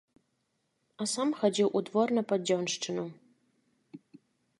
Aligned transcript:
А 1.03 1.05
сам 1.13 1.29
хадзіў 1.41 1.67
у 1.79 1.81
двор 1.89 2.07
на 2.19 2.23
падзёншчыну. 2.31 3.05